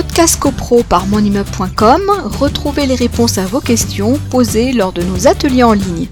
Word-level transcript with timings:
Podcast 0.00 0.38
CoPro 0.40 0.84
par 0.88 1.08
monimmeuble.com, 1.08 2.02
retrouvez 2.40 2.86
les 2.86 2.94
réponses 2.94 3.36
à 3.36 3.46
vos 3.46 3.58
questions 3.58 4.12
posées 4.30 4.72
lors 4.72 4.92
de 4.92 5.02
nos 5.02 5.26
ateliers 5.26 5.64
en 5.64 5.72
ligne. 5.72 6.06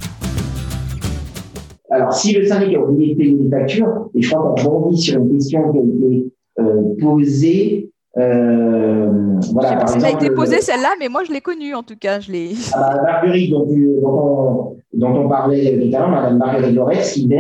Alors, 1.91 2.13
si 2.13 2.33
le 2.33 2.45
syndic 2.45 2.75
a 2.75 2.81
oublié 2.81 3.15
de 3.15 3.19
payer 3.19 3.31
une 3.31 3.49
facture, 3.49 4.11
et 4.13 4.23
je 4.23 4.35
crois 4.35 4.57
qu'on 4.59 4.71
rebondit 4.71 5.01
sur 5.01 5.21
une 5.21 5.31
question 5.31 5.71
qui 5.71 5.79
a 5.79 5.83
été 5.83 6.33
euh, 6.59 6.83
posée, 7.01 7.91
euh, 8.19 9.39
voilà, 9.53 9.69
je 9.69 9.75
sais 9.75 9.79
pas 9.79 9.87
si 9.87 10.01
ça 10.01 10.07
a 10.09 10.11
été 10.11 10.31
posé 10.31 10.61
celle-là, 10.61 10.95
mais 10.99 11.09
moi 11.09 11.23
je 11.25 11.33
l'ai 11.33 11.41
connue 11.41 11.73
en 11.73 11.85
tout 11.85 11.97
cas. 11.97 12.19
Je 12.19 12.33
l'ai. 12.33 12.55
Ah 12.75 12.91
bah, 12.93 13.03
Marguerite, 13.05 13.53
dont, 13.53 13.69
on, 13.71 14.77
dont, 14.95 15.15
on, 15.15 15.29
parlait 15.29 15.79
tout 15.79 15.95
à 15.95 16.01
l'heure, 16.01 16.11
Madame 16.11 16.39
Marguerite 16.39 16.75
Lorès, 16.75 17.13
qui 17.13 17.29
dit 17.29 17.37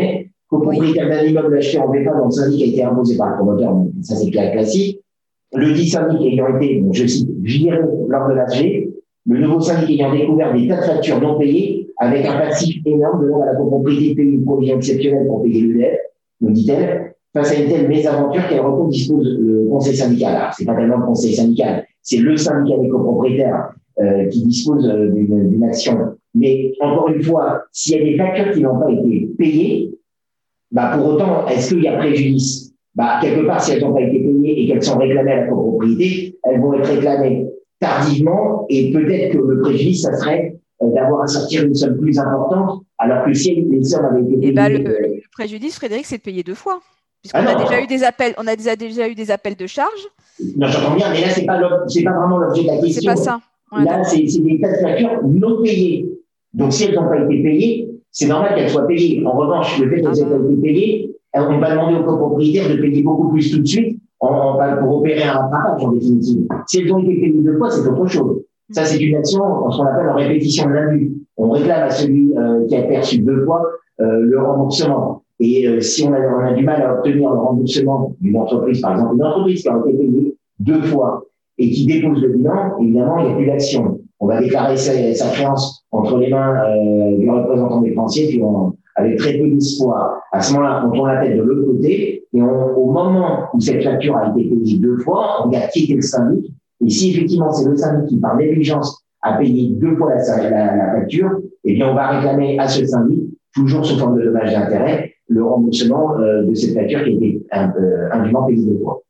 qu'au 0.48 0.60
propriétaire 0.60 1.08
d'un 1.08 1.24
immeuble 1.24 1.58
acheté 1.58 1.80
en 1.80 1.90
VEPA 1.90 2.12
dont 2.12 2.26
le 2.26 2.30
syndic 2.30 2.62
a 2.62 2.66
été 2.66 2.84
imposé 2.84 3.16
par 3.16 3.30
le 3.30 3.34
promoteur, 3.34 3.74
ça 4.00 4.14
c'est 4.14 4.30
classique, 4.30 5.00
le 5.54 5.73
dit 5.73 5.88
syndic 5.88 6.20
ayant 6.20 6.56
été, 6.56 6.84
je 6.92 7.06
cite, 7.06 7.30
viré 7.41 7.78
lors 8.09 8.28
de 8.28 8.34
l'AG, 8.34 8.88
le 9.27 9.41
nouveau 9.41 9.60
syndic 9.60 10.00
ayant 10.00 10.12
découvert 10.12 10.54
des 10.54 10.68
tas 10.68 10.77
de 10.77 10.82
factures 10.82 11.20
non 11.20 11.38
payées 11.38 11.88
avec 11.98 12.24
un 12.27 12.38
passif 12.38 12.82
énorme 12.84 13.24
de 13.24 13.30
la 13.30 13.54
copropriété 13.54 14.14
payer 14.14 14.32
une 14.32 14.45
provision 14.45 14.77
exceptionnelle 14.77 15.27
pour 15.27 15.42
payer 15.42 15.62
l'EDF, 15.62 15.98
nous 16.40 16.51
dit-elle, 16.51 17.14
face 17.32 17.52
à 17.52 17.54
une 17.54 17.68
telle 17.68 17.88
mésaventure, 17.88 18.42
quel 18.48 18.60
recours 18.60 18.88
dispose 18.88 19.38
le 19.38 19.68
conseil 19.68 19.96
syndical 19.96 20.37
Alors, 20.37 20.54
c'est 20.54 20.64
pas 20.64 20.74
tellement 20.74 20.98
le 20.98 21.06
conseil 21.06 21.34
syndical, 21.34 21.87
c'est 22.02 22.18
le 22.18 22.37
syndicat 22.37 22.78
des 22.78 22.88
copropriétaires 22.88 23.70
euh, 23.98 24.26
qui 24.28 24.45
dispose 24.45 24.87
euh, 24.88 25.10
d'une 25.10 25.65
action. 25.65 26.16
Mais 26.34 26.73
encore 26.80 27.09
une 27.09 27.23
fois, 27.23 27.65
s'il 27.73 27.96
y 27.96 28.01
a 28.01 28.04
des 28.04 28.16
factures 28.16 28.52
qui 28.52 28.60
n'ont 28.60 28.78
pas 28.78 28.90
été 28.90 29.30
payées, 29.38 29.98
bah 30.70 30.92
pour 30.96 31.15
autant, 31.15 31.46
est-ce 31.46 31.74
qu'il 31.74 31.84
y 31.84 31.88
a 31.88 31.96
préjudice? 31.96 32.66
Bah, 32.96 33.18
Quelque 33.20 33.46
part, 33.46 33.62
si 33.62 33.73
elles 33.73 33.82
n'ont 33.82 33.92
pas 33.92 34.00
été 34.00 34.18
payées 34.18 34.62
et 34.62 34.66
qu'elles 34.66 34.82
sont 34.82 34.98
réclamées 34.98 35.32
à 35.32 35.41
la 35.42 35.46
copropriété, 35.46 36.38
elles 36.42 36.60
vont 36.60 36.74
être 36.74 36.91
réclamées 36.91 37.46
tardivement 37.79 38.66
et 38.68 38.90
peut-être 38.93 39.32
que 39.32 39.38
le 39.38 39.60
préjudice, 39.60 40.02
ça 40.02 40.16
serait 40.16 40.57
euh, 40.82 40.93
d'avoir 40.93 41.23
à 41.23 41.26
sortir 41.26 41.65
une 41.65 41.74
somme 41.74 41.96
plus 41.98 42.18
importante, 42.18 42.82
alors 42.98 43.24
que 43.24 43.32
si 43.32 43.54
les 43.54 43.84
sommes 43.84 44.04
avaient 44.04 44.23
été 44.23 44.38
eh 44.43 44.52
ben, 44.52 44.66
payées... 44.66 44.84
le, 44.84 45.21
préjudice, 45.30 45.76
Frédéric, 45.76 46.06
c'est 46.06 46.18
de 46.18 46.23
payer 46.23 46.43
deux 46.43 46.54
fois. 46.54 46.80
Puisqu'on 47.23 47.46
ah 47.46 47.59
a 47.59 47.62
déjà 47.62 47.82
eu 47.82 47.87
des 47.87 48.04
appels, 48.04 48.34
on 48.38 48.46
a 48.46 48.56
déjà, 48.56 48.76
déjà 48.76 49.09
eu 49.09 49.15
des 49.15 49.30
appels 49.30 49.56
de 49.56 49.66
charges. 49.66 50.06
Non, 50.56 50.66
j'entends 50.66 50.95
bien, 50.95 51.10
mais 51.10 51.23
là, 51.23 51.28
c'est 51.30 51.45
pas, 51.45 51.59
pas 51.59 52.18
vraiment 52.18 52.38
l'objet 52.38 52.62
de 52.62 52.66
la 52.68 52.78
question. 52.78 53.01
C'est 53.01 53.06
pas 53.06 53.16
ça. 53.16 53.40
là, 53.73 54.04
c'est 54.04 54.23
des 54.23 54.60
tas 54.60 54.73
de 54.73 54.76
factures 54.76 55.21
non 55.24 55.62
payées. 55.62 56.09
Donc, 56.54 56.73
si 56.73 56.84
elles 56.84 56.95
n'ont 56.95 57.09
pas 57.09 57.18
été 57.18 57.43
payées, 57.43 57.90
c'est 58.10 58.26
normal 58.26 58.54
qu'elles 58.54 58.71
soient 58.71 58.87
payées. 58.87 59.26
En 59.26 59.32
revanche, 59.32 59.78
le 59.80 59.90
fait 59.90 60.02
qu'elles 60.02 60.12
n'aient 60.12 60.23
ah 60.24 60.38
pas 60.38 60.52
été 60.52 60.60
payées, 60.62 61.15
on 61.35 61.57
ne 61.57 61.60
va 61.60 61.71
demander 61.71 61.99
aux 61.99 62.05
copropriétaires 62.05 62.74
de 62.74 62.80
payer 62.80 63.02
beaucoup 63.02 63.30
plus 63.30 63.51
tout 63.51 63.60
de 63.60 63.66
suite 63.66 64.00
on, 64.21 64.56
pour 64.81 64.99
opérer 64.99 65.25
un 65.25 65.33
rattrapage 65.33 65.84
en 65.84 65.93
définitive. 65.93 66.47
Si 66.66 66.81
elles 66.81 66.93
ont 66.93 66.99
été 66.99 67.21
payées 67.21 67.43
deux 67.43 67.59
fois, 67.59 67.71
c'est 67.71 67.87
autre 67.87 68.06
chose. 68.06 68.43
Ça, 68.71 68.84
c'est 68.84 68.99
une 68.99 69.16
action, 69.16 69.71
ce 69.71 69.77
qu'on 69.77 69.87
appelle 69.87 70.09
en 70.09 70.15
répétition 70.15 70.69
de 70.69 70.72
l'indu. 70.72 71.12
On 71.37 71.50
réclame 71.50 71.84
à 71.84 71.91
celui 71.91 72.37
euh, 72.37 72.66
qui 72.66 72.77
a 72.77 72.83
perçu 72.83 73.19
deux 73.19 73.44
fois 73.44 73.62
euh, 74.00 74.21
le 74.22 74.43
remboursement. 74.43 75.22
Et 75.38 75.69
euh, 75.69 75.81
si 75.81 76.05
on 76.05 76.12
a, 76.12 76.19
on 76.19 76.55
du 76.55 76.65
mal 76.65 76.83
à 76.83 76.94
obtenir 76.94 77.31
le 77.31 77.38
remboursement 77.38 78.16
d'une 78.21 78.37
entreprise, 78.37 78.81
par 78.81 78.93
exemple 78.93 79.16
une 79.16 79.22
entreprise 79.22 79.62
qui 79.62 79.69
a 79.69 79.78
été 79.78 79.99
payée 79.99 80.37
deux 80.59 80.83
fois 80.83 81.25
et 81.59 81.71
qui 81.71 81.87
dépose 81.87 82.21
le 82.22 82.28
bilan, 82.28 82.78
évidemment, 82.81 83.19
il 83.19 83.27
n'y 83.27 83.33
a 83.33 83.37
plus 83.37 83.47
d'action. 83.47 84.00
On 84.19 84.27
va 84.27 84.41
déclarer 84.41 84.77
sa, 84.77 85.15
sa, 85.15 85.31
créance 85.31 85.84
entre 85.93 86.19
les 86.19 86.31
mains 86.31 86.55
du 87.19 87.28
représentant 87.31 87.83
des 87.83 87.91
financiers, 87.91 88.28
puis 88.28 88.43
on, 88.43 88.72
avec 88.97 89.19
très 89.19 89.39
peu 89.39 89.49
d'espoir. 89.49 90.21
À 90.33 90.41
ce 90.41 90.53
moment-là, 90.55 90.84
on 90.87 90.91
tourne 90.91 91.09
la 91.09 91.25
tête 91.25 91.37
de 91.37 91.43
l'autre 91.43 91.66
côté, 91.72 92.25
et 92.33 92.43
au 92.43 92.91
moment 92.91 93.44
où 93.53 93.61
cette 93.61 93.84
facture 93.84 94.16
a 94.16 94.31
été 94.31 94.49
payée 94.49 94.78
deux 94.78 94.99
fois, 94.99 95.47
on 95.47 95.53
a 95.53 95.61
quitté 95.69 95.94
le 95.94 96.03
syndic, 96.03 96.53
et 96.84 96.91
si 96.91 97.11
effectivement 97.11 97.53
c'est 97.53 97.69
le 97.69 97.77
syndic 97.77 98.09
qui, 98.09 98.17
par 98.19 98.37
négligence, 98.37 99.05
a 99.22 99.39
payé 99.39 99.71
deux 99.71 99.97
fois 99.97 100.15
la, 100.15 100.77
la, 100.77 100.93
facture, 100.93 101.31
eh 101.65 101.75
bien, 101.75 101.91
on 101.91 101.95
va 101.95 102.09
réclamer 102.09 102.59
à 102.59 102.69
ce 102.69 102.85
syndic, 102.85 103.25
toujours 103.55 103.85
sous 103.85 103.99
forme 103.99 104.19
de 104.19 104.25
dommages 104.25 104.53
d'intérêt, 104.53 105.15
le 105.29 105.45
remboursement 105.45 106.19
euh, 106.19 106.45
de 106.45 106.55
cette 106.55 106.75
facture 106.75 107.03
qui 107.03 107.11
a 107.11 107.12
été 107.12 107.47
euh, 107.55 108.09
indûment 108.12 108.45
payée 108.45 108.62
deux 108.65 108.79
fois. 108.83 109.03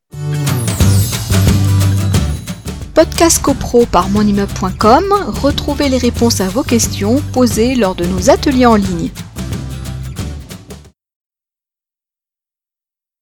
Podcast 2.95 3.43
CoPro 3.43 3.85
par 3.91 4.09
monimmeuble.com, 4.09 5.03
retrouvez 5.43 5.89
les 5.89 5.99
réponses 5.99 6.41
à 6.41 6.47
vos 6.47 6.63
questions 6.63 7.17
posées 7.31 7.75
lors 7.75 7.93
de 7.93 8.05
nos 8.05 8.31
ateliers 8.31 8.65
en 8.65 8.75
ligne. 8.75 9.09